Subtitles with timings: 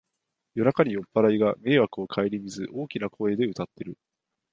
[0.55, 3.99] 夜中に酔っぱらいが迷惑をかえりみず大きな声で歌ってる